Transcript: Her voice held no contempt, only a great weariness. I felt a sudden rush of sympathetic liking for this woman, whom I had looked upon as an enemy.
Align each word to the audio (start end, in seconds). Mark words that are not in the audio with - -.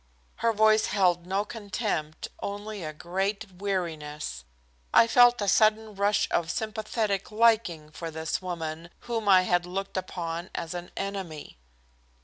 Her 0.37 0.51
voice 0.51 0.87
held 0.87 1.27
no 1.27 1.45
contempt, 1.45 2.27
only 2.41 2.83
a 2.83 2.91
great 2.91 3.51
weariness. 3.59 4.45
I 4.91 5.05
felt 5.05 5.39
a 5.43 5.47
sudden 5.47 5.93
rush 5.93 6.27
of 6.31 6.49
sympathetic 6.49 7.29
liking 7.31 7.91
for 7.91 8.09
this 8.09 8.41
woman, 8.41 8.89
whom 9.01 9.29
I 9.29 9.43
had 9.43 9.67
looked 9.67 9.97
upon 9.97 10.49
as 10.55 10.73
an 10.73 10.89
enemy. 10.97 11.59